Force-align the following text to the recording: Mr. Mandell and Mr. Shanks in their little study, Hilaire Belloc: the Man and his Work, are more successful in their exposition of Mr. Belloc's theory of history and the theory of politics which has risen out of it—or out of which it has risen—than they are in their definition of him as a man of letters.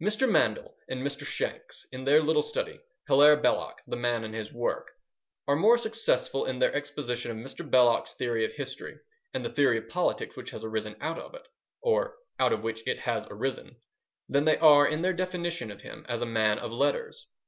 Mr. 0.00 0.30
Mandell 0.30 0.74
and 0.88 1.02
Mr. 1.04 1.26
Shanks 1.26 1.84
in 1.90 2.04
their 2.04 2.22
little 2.22 2.44
study, 2.44 2.78
Hilaire 3.08 3.36
Belloc: 3.36 3.82
the 3.84 3.96
Man 3.96 4.22
and 4.22 4.32
his 4.32 4.52
Work, 4.52 4.92
are 5.48 5.56
more 5.56 5.76
successful 5.76 6.44
in 6.46 6.60
their 6.60 6.72
exposition 6.72 7.32
of 7.32 7.36
Mr. 7.38 7.68
Belloc's 7.68 8.14
theory 8.14 8.44
of 8.44 8.52
history 8.52 9.00
and 9.34 9.44
the 9.44 9.50
theory 9.50 9.78
of 9.78 9.88
politics 9.88 10.36
which 10.36 10.50
has 10.50 10.64
risen 10.64 10.94
out 11.00 11.18
of 11.18 11.34
it—or 11.34 12.16
out 12.38 12.52
of 12.52 12.62
which 12.62 12.86
it 12.86 13.00
has 13.00 13.28
risen—than 13.28 14.44
they 14.44 14.56
are 14.58 14.86
in 14.86 15.02
their 15.02 15.12
definition 15.12 15.68
of 15.72 15.82
him 15.82 16.06
as 16.08 16.22
a 16.22 16.26
man 16.26 16.60
of 16.60 16.70
letters. 16.70 17.26